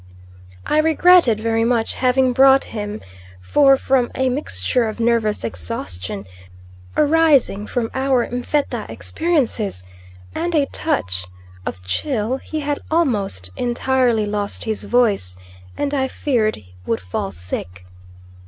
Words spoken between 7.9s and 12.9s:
our M'fetta experiences, and a touch of chill he had